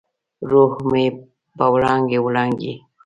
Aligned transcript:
روح 0.49 0.71
به 0.87 0.87
مې 0.89 1.05
وړانګې، 1.73 2.17
وړانګې، 2.25 2.73